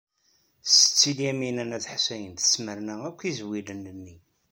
Setti 0.75 1.11
Lyamina 1.17 1.63
n 1.65 1.75
At 1.77 1.89
Ḥsayen 1.93 2.33
tesmerna 2.35 2.95
akk 3.09 3.19
izwilen-nni. 3.29 4.15